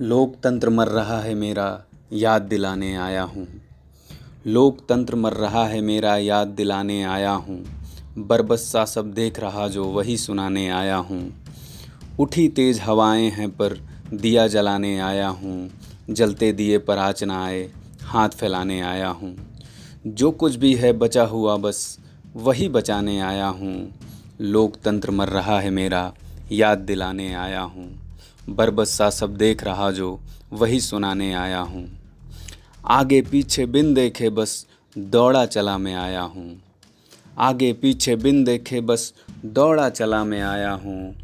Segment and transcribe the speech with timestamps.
[0.00, 3.48] लोकतंत्र मर रहा है मेरा, याद दिलाने आया हूँ।
[4.46, 7.64] लोकतंत्र मर रहा है मेरा, याद दिलाने आया हूँ।
[8.18, 11.34] बरबस सा सब देख रहा जो वही सुनाने आया हूँ।
[12.20, 15.70] उठी तेज हवाएँ हैं पर दिया जलाने आया हूँ।
[16.10, 17.70] जलते दिए पर आँच ना आए,
[18.02, 19.36] हाथ फैलाने आया हूँ।
[20.06, 21.98] जो कुछ भी है बचा हुआ बस,
[22.36, 23.94] वही बचाने आया हूँ।
[24.40, 26.14] लोकतंत्र मर रहा है मेरा,
[26.52, 28.05] याद दिलाने आया हूँ।
[28.48, 30.20] बरबस सा सब देख रहा जो
[30.52, 31.88] वही सुनाने आया हूँ।
[32.84, 34.66] आगे पीछे बिन देखे बस
[34.98, 36.62] दौड़ा चला मैं आया हूँ।
[37.38, 39.14] आगे पीछे बिन देखे बस
[39.44, 41.14] दौड़ा चला मैं आया हूँ।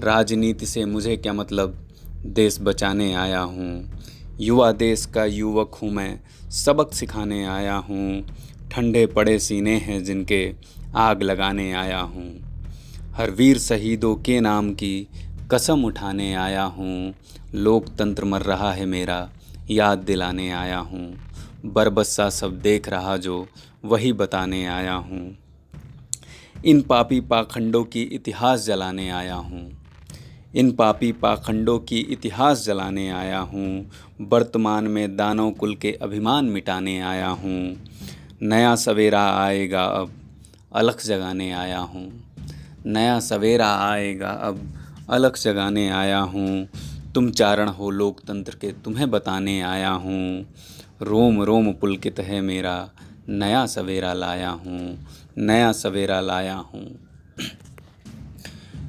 [0.00, 1.78] राजनीति से मुझे क्या मतलब?
[2.26, 4.00] देश बचाने आया हूँ।
[4.40, 6.20] युवा देश का युवक हूँ मैं,
[6.50, 8.22] सबक सिखाने आया हूँ।
[8.72, 10.54] ठंडे पड़े सीने हैं जिनके
[10.96, 12.52] आग लगाने आया हूँ।
[13.14, 15.08] हर वीर शहीदों के नाम की
[15.52, 17.14] कसम उठाने आया हूँ।
[17.54, 19.30] लोकतंत्र मर रहा है मेरा,
[19.70, 21.16] याद दिलाने आया हूँ।
[21.64, 23.48] बरबस्सा सब देख रहा जो,
[23.84, 25.36] वही बताने आया हूँ।
[26.64, 29.78] इन पापी पाखंडों की इतिहास जलाने आया हूँ।
[30.54, 37.00] इन पापी पाखंडों की इतिहास जलाने आया हूँ। वर्तमान में दानव कुल के अभिमान मिटाने
[37.00, 37.76] आया हूँ।
[38.42, 40.12] नया सवेरा आएगा अब,
[40.74, 42.32] अलख जगाने आया हूँ।
[42.86, 44.78] नया सवेरा आएगा अब
[45.10, 46.68] अलग जगाने आया हूँ।
[47.14, 50.46] तुम चारण हो लोकतंत्र के, तुम्हें बताने आया हूँ।
[51.02, 52.90] रोम रोम पुलकित है मेरा
[53.28, 54.98] नया सवेरा लाया हूँ,
[55.38, 56.84] नया सवेरा लाया हूँ।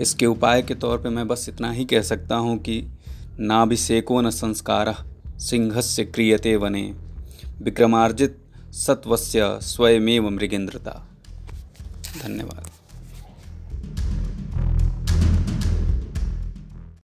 [0.00, 2.82] इसके उपाय के तौर पे मैं बस इतना ही कह सकता हूँ कि
[3.40, 4.94] नाभिषेको न संस्कार,
[5.38, 6.82] सिंहस्य क्रियते वने,
[7.62, 8.40] विक्रमार्जित
[8.72, 11.06] सत्वस्य स्वयमेव मृगेंद्रता।
[12.22, 12.70] धन्यवाद।